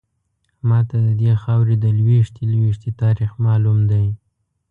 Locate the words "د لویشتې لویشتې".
1.79-2.89